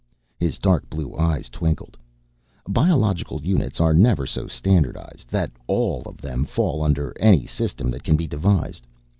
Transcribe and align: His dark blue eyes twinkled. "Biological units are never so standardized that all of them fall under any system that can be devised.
His 0.39 0.57
dark 0.57 0.89
blue 0.89 1.15
eyes 1.15 1.47
twinkled. 1.47 1.95
"Biological 2.67 3.39
units 3.43 3.79
are 3.79 3.93
never 3.93 4.25
so 4.25 4.47
standardized 4.47 5.27
that 5.29 5.51
all 5.67 6.01
of 6.07 6.17
them 6.17 6.43
fall 6.43 6.81
under 6.81 7.13
any 7.19 7.45
system 7.45 7.91
that 7.91 8.01
can 8.03 8.15
be 8.15 8.25
devised. 8.25 8.87